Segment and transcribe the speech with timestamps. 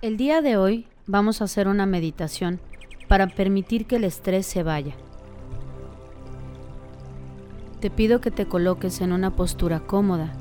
[0.00, 2.60] El día de hoy vamos a hacer una meditación
[3.08, 4.94] para permitir que el estrés se vaya.
[7.80, 10.34] Te pido que te coloques en una postura cómoda,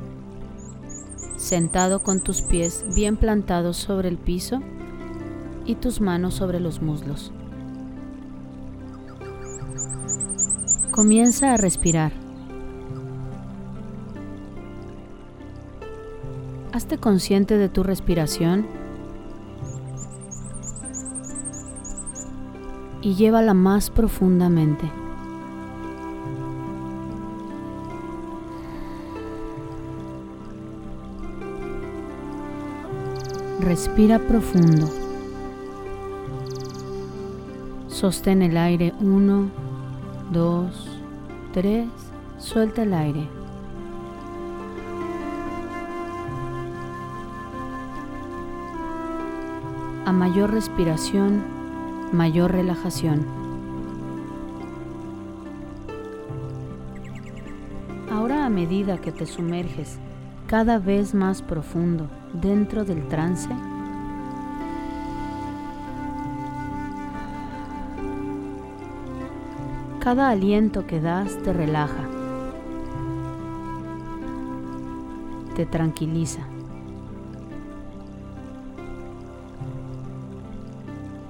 [1.38, 4.62] sentado con tus pies bien plantados sobre el piso
[5.66, 7.32] y tus manos sobre los muslos.
[10.92, 12.12] Comienza a respirar.
[16.74, 18.87] Hazte consciente de tu respiración
[23.08, 24.92] y llévala más profundamente.
[33.62, 34.90] Respira profundo.
[37.88, 39.52] Sostén el aire 1,
[40.34, 41.00] 2,
[41.54, 41.88] 3.
[42.40, 43.26] Suelta el aire.
[50.04, 51.57] A mayor respiración,
[52.14, 53.26] mayor relajación.
[58.12, 60.00] Ahora a medida que te sumerges
[60.48, 63.50] cada vez más profundo dentro del trance,
[70.00, 72.08] cada aliento que das te relaja,
[75.56, 76.48] te tranquiliza.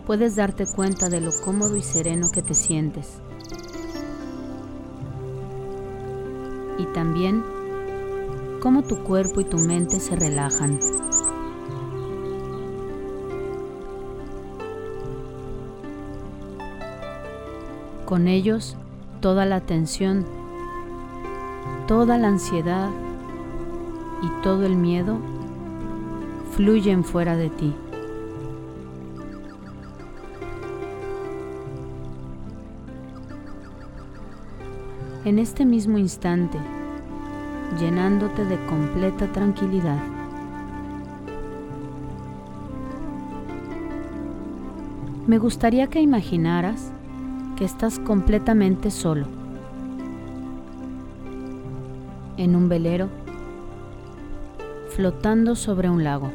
[0.07, 3.19] Puedes darte cuenta de lo cómodo y sereno que te sientes.
[6.79, 7.43] Y también
[8.61, 10.79] cómo tu cuerpo y tu mente se relajan.
[18.05, 18.77] Con ellos,
[19.19, 20.25] toda la tensión,
[21.85, 22.89] toda la ansiedad
[24.21, 25.17] y todo el miedo
[26.55, 27.75] fluyen fuera de ti.
[35.27, 36.57] En este mismo instante,
[37.77, 39.99] llenándote de completa tranquilidad.
[45.27, 46.93] Me gustaría que imaginaras
[47.57, 49.25] que estás completamente solo,
[52.37, 53.09] en un velero,
[54.95, 56.31] flotando sobre un lago.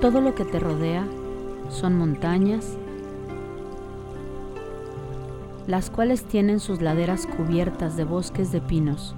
[0.00, 1.04] Todo lo que te rodea
[1.70, 2.76] son montañas,
[5.66, 9.14] las cuales tienen sus laderas cubiertas de bosques de pinos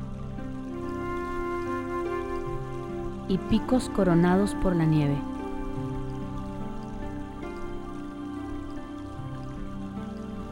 [3.26, 5.16] y picos coronados por la nieve.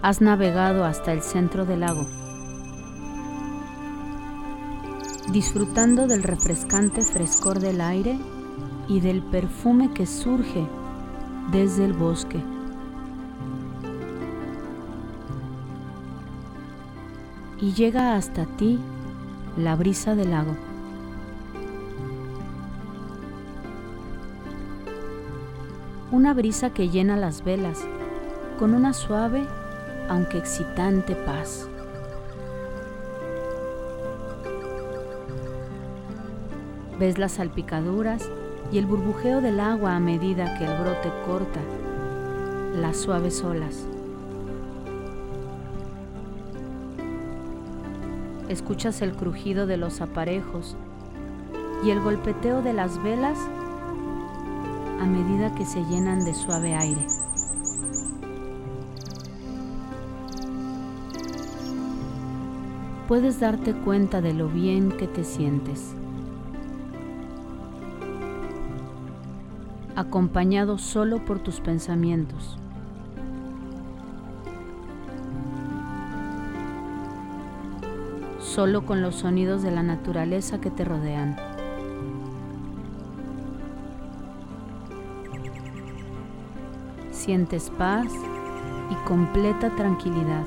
[0.03, 2.07] Has navegado hasta el centro del lago,
[5.31, 8.19] disfrutando del refrescante frescor del aire
[8.89, 10.67] y del perfume que surge
[11.53, 12.41] desde el bosque.
[17.61, 18.79] Y llega hasta ti
[19.57, 20.57] la brisa del lago.
[26.11, 27.85] Una brisa que llena las velas
[28.59, 29.47] con una suave
[30.09, 31.69] aunque excitante paz.
[36.99, 38.29] Ves las salpicaduras
[38.73, 41.61] y el burbujeo del agua a medida que el brote corta
[42.75, 43.87] las suaves olas.
[48.49, 50.77] Escuchas el crujido de los aparejos
[51.85, 53.39] y el golpeteo de las velas
[55.01, 57.07] a medida que se llenan de suave aire.
[63.09, 65.95] Puedes darte cuenta de lo bien que te sientes.
[70.01, 72.57] Acompañado solo por tus pensamientos.
[78.39, 81.37] Solo con los sonidos de la naturaleza que te rodean.
[87.13, 88.11] Sientes paz
[88.91, 90.47] y completa tranquilidad.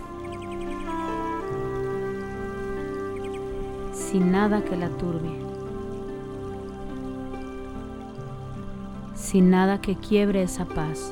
[3.93, 5.42] Sin nada que la turbie.
[9.33, 11.11] Sin nada que quiebre esa paz,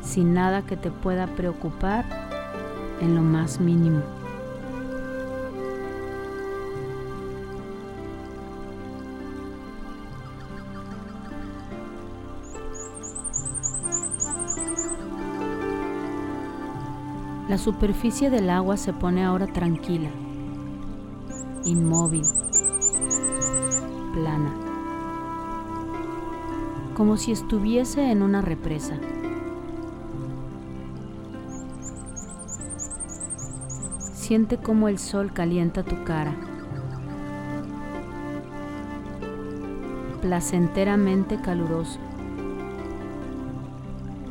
[0.00, 2.04] sin nada que te pueda preocupar
[3.00, 4.00] en lo más mínimo.
[17.48, 20.10] La superficie del agua se pone ahora tranquila,
[21.64, 22.22] inmóvil,
[24.14, 24.50] plana,
[26.94, 28.94] como si estuviese en una represa.
[34.12, 36.34] Siente cómo el sol calienta tu cara,
[40.22, 41.98] placenteramente caluroso,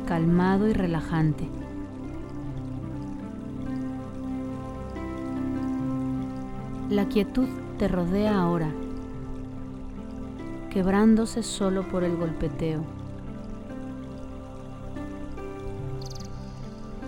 [0.06, 1.48] calmado y relajante.
[6.90, 7.48] La quietud
[7.78, 8.68] te rodea ahora,
[10.74, 12.82] quebrándose solo por el golpeteo,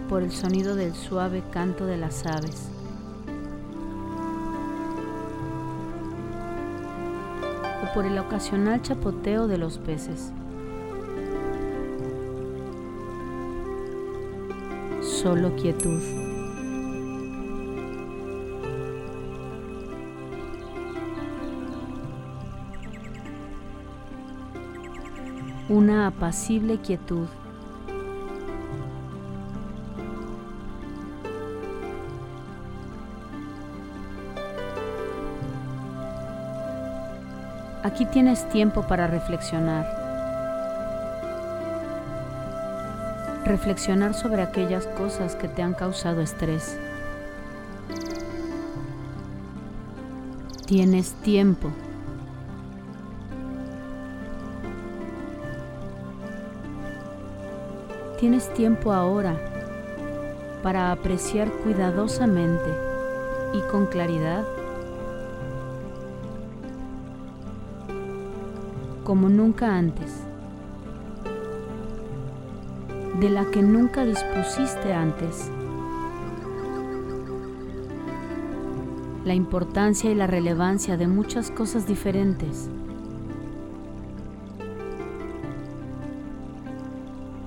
[0.09, 2.71] por el sonido del suave canto de las aves.
[7.83, 10.33] o por el ocasional chapoteo de los peces.
[15.03, 16.26] Solo quietud.
[25.69, 27.27] Una apacible quietud.
[37.83, 39.87] Aquí tienes tiempo para reflexionar.
[43.45, 46.79] Reflexionar sobre aquellas cosas que te han causado estrés.
[50.67, 51.71] Tienes tiempo.
[58.19, 59.37] Tienes tiempo ahora
[60.63, 62.71] para apreciar cuidadosamente
[63.53, 64.43] y con claridad
[69.05, 70.25] como nunca antes,
[73.21, 75.51] de la que nunca dispusiste antes.
[79.27, 82.71] La importancia y la relevancia de muchas cosas diferentes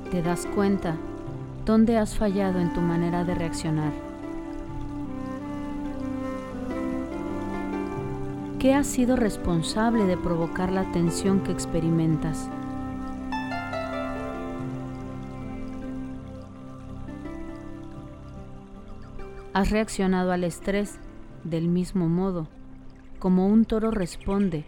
[0.09, 0.95] te das cuenta
[1.65, 3.91] dónde has fallado en tu manera de reaccionar.
[8.57, 12.49] ¿Qué ha sido responsable de provocar la tensión que experimentas?
[19.53, 20.99] Has reaccionado al estrés
[21.43, 22.47] del mismo modo,
[23.19, 24.65] como un toro responde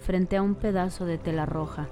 [0.00, 1.88] frente a un pedazo de tela roja.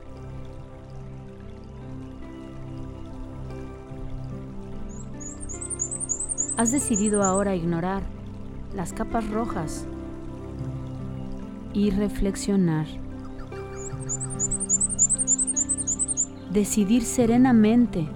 [6.58, 8.02] Has decidido ahora ignorar
[8.74, 9.86] las capas rojas
[11.72, 12.88] y reflexionar.
[16.50, 18.08] Decidir serenamente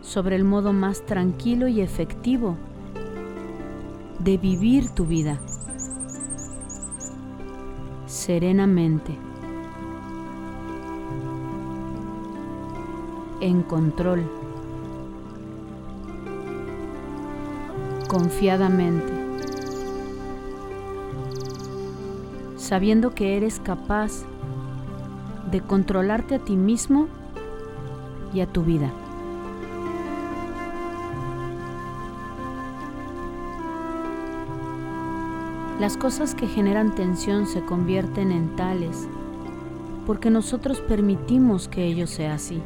[0.00, 2.56] sobre el modo más tranquilo y efectivo
[4.18, 5.38] de vivir tu vida.
[8.06, 9.18] Serenamente.
[13.42, 14.41] En control.
[18.12, 19.10] Confiadamente,
[22.58, 24.26] sabiendo que eres capaz
[25.50, 27.08] de controlarte a ti mismo
[28.34, 28.92] y a tu vida.
[35.80, 39.08] Las cosas que generan tensión se convierten en tales
[40.06, 42.60] porque nosotros permitimos que ello sea así.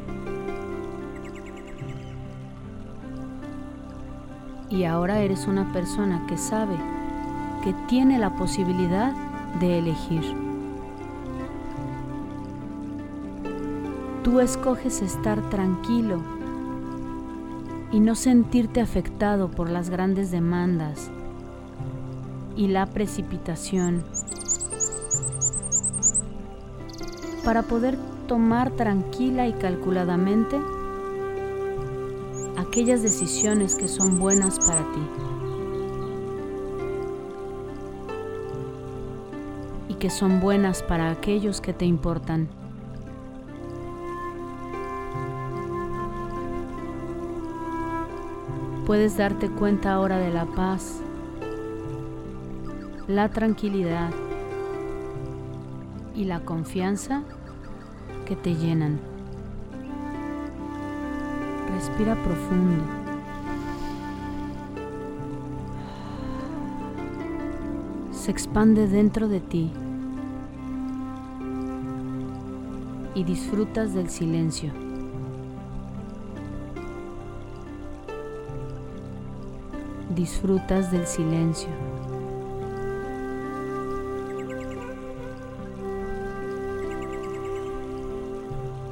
[4.76, 6.76] Y ahora eres una persona que sabe
[7.64, 9.12] que tiene la posibilidad
[9.58, 10.22] de elegir.
[14.22, 16.20] Tú escoges estar tranquilo
[17.90, 21.10] y no sentirte afectado por las grandes demandas
[22.54, 24.04] y la precipitación
[27.44, 30.58] para poder tomar tranquila y calculadamente
[32.76, 35.00] aquellas decisiones que son buenas para ti.
[39.88, 42.50] Y que son buenas para aquellos que te importan.
[48.84, 51.00] Puedes darte cuenta ahora de la paz,
[53.08, 54.10] la tranquilidad
[56.14, 57.22] y la confianza
[58.26, 59.15] que te llenan.
[61.74, 62.84] Respira profundo.
[68.12, 69.72] Se expande dentro de ti
[73.14, 74.72] y disfrutas del silencio.
[80.16, 81.68] disfrutas del silencio.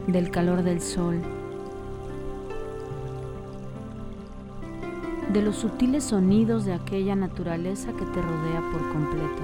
[0.07, 1.21] del calor del sol,
[5.35, 9.43] de los sutiles sonidos de aquella naturaleza que te rodea por completo,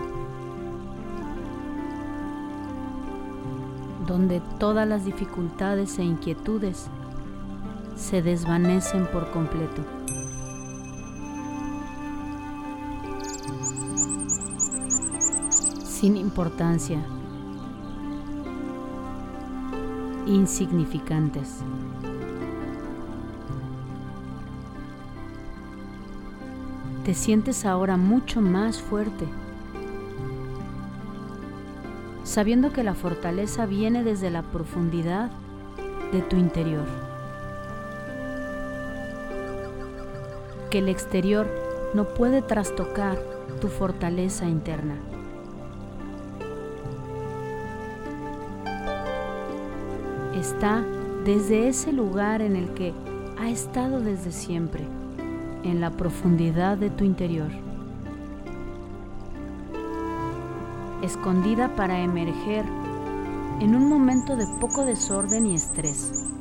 [4.06, 6.88] donde todas las dificultades e inquietudes
[7.96, 9.84] se desvanecen por completo.
[16.00, 16.98] sin importancia,
[20.24, 21.62] insignificantes.
[27.04, 29.26] Te sientes ahora mucho más fuerte,
[32.24, 35.30] sabiendo que la fortaleza viene desde la profundidad
[36.12, 36.86] de tu interior,
[40.70, 41.48] que el exterior
[41.94, 43.18] no puede trastocar
[43.60, 44.96] tu fortaleza interna.
[50.40, 50.84] está
[51.24, 52.94] desde ese lugar en el que
[53.38, 54.84] ha estado desde siempre,
[55.64, 57.50] en la profundidad de tu interior,
[61.02, 62.64] escondida para emerger
[63.60, 66.32] en un momento de poco desorden y estrés.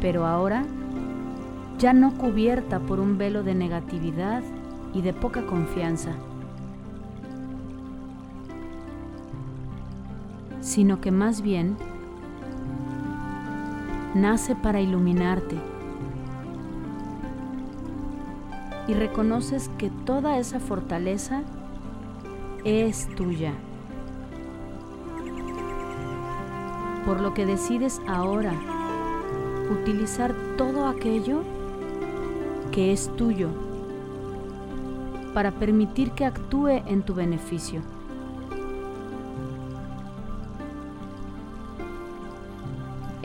[0.00, 0.64] Pero ahora,
[1.78, 4.42] ya no cubierta por un velo de negatividad
[4.92, 6.12] y de poca confianza,
[10.60, 11.76] sino que más bien
[14.14, 15.56] nace para iluminarte
[18.86, 21.42] y reconoces que toda esa fortaleza
[22.64, 23.52] es tuya.
[27.06, 28.54] Por lo que decides ahora
[29.70, 31.42] utilizar todo aquello
[32.72, 33.48] que es tuyo
[35.34, 37.93] para permitir que actúe en tu beneficio.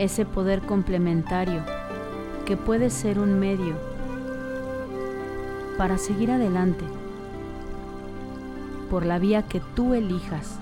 [0.00, 1.62] Ese poder complementario
[2.46, 3.74] que puede ser un medio
[5.76, 6.86] para seguir adelante
[8.88, 10.58] por la vía que tú elijas.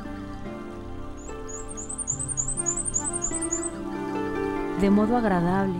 [4.80, 5.78] De modo agradable,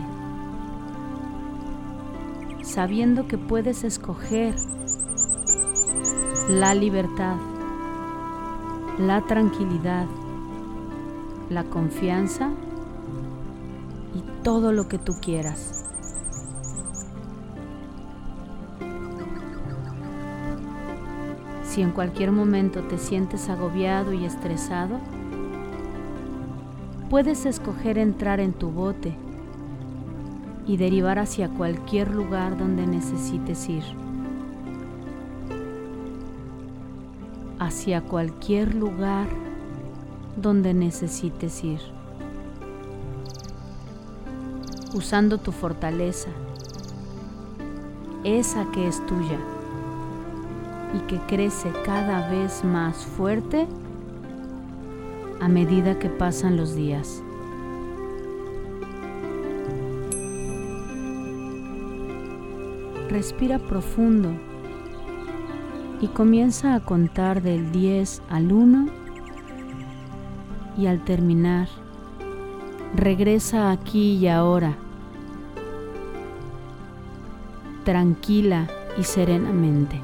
[2.63, 4.55] sabiendo que puedes escoger
[6.49, 7.39] la libertad,
[8.99, 10.07] la tranquilidad,
[11.51, 12.53] la confianza
[14.49, 15.85] todo lo que tú quieras.
[21.65, 25.01] Si en cualquier momento te sientes agobiado y estresado,
[27.11, 29.15] puedes escoger entrar en tu bote
[30.67, 33.85] y derivar hacia cualquier lugar donde necesites ir.
[37.59, 39.27] Hacia cualquier lugar
[40.39, 41.98] donde necesites ir
[44.95, 46.29] usando tu fortaleza,
[48.25, 49.39] esa que es tuya
[50.95, 53.67] y que crece cada vez más fuerte
[55.41, 57.23] a medida que pasan los días.
[63.09, 64.31] Respira profundo
[66.01, 68.87] y comienza a contar del 10 al 1
[70.77, 71.69] y al terminar
[72.95, 74.77] regresa aquí y ahora,
[77.85, 78.69] tranquila
[78.99, 80.01] y serenamente.